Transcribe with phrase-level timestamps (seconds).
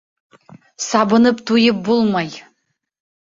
[0.85, 2.33] Сабынып туйып булмай.